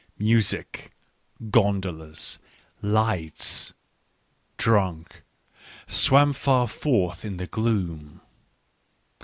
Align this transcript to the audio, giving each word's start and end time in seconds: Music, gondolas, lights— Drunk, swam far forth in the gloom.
Music, 0.17 0.91
gondolas, 1.51 2.39
lights— 2.81 3.75
Drunk, 4.57 5.21
swam 5.85 6.33
far 6.33 6.67
forth 6.67 7.23
in 7.23 7.37
the 7.37 7.45
gloom. 7.45 8.19